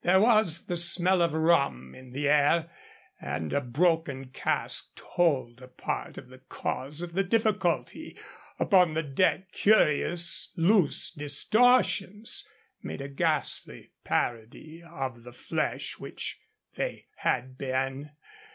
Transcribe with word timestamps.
There 0.00 0.18
was 0.18 0.64
a 0.70 0.76
smell 0.76 1.20
of 1.20 1.34
rum 1.34 1.94
in 1.94 2.12
the 2.12 2.26
air, 2.26 2.70
and 3.20 3.52
a 3.52 3.60
broken 3.60 4.28
cask 4.28 4.94
told 5.14 5.60
a 5.60 5.68
part 5.68 6.16
of 6.16 6.28
the 6.28 6.38
cause 6.38 7.02
of 7.02 7.12
the 7.12 7.22
difficulty. 7.22 8.16
Upon 8.58 8.94
the 8.94 9.02
deck 9.02 9.52
curious 9.52 10.52
loose 10.56 11.10
distortions 11.10 12.48
made 12.82 13.02
a 13.02 13.08
ghastly 13.08 13.90
parody 14.04 14.82
of 14.82 15.22
the 15.22 15.34
flesh 15.34 15.98
which 15.98 16.38
they 16.76 17.08
had 17.16 17.58
been. 17.58 18.12